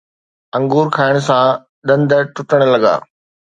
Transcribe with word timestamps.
انگور 0.55 0.87
کائڻ 0.97 1.15
سان 1.27 1.45
ڏند 1.87 2.11
ٽٽڻ 2.33 2.59
لڳا 2.73 2.95